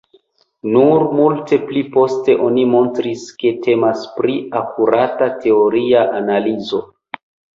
Nur 0.75 1.03
multe 1.17 1.57
pli 1.65 1.83
poste 1.97 2.35
oni 2.47 2.63
montris, 2.71 3.25
ke 3.43 3.51
temas 3.67 4.07
pri 4.17 4.39
akurata 4.63 5.27
teoria 5.45 6.03
analizo. 6.23 6.81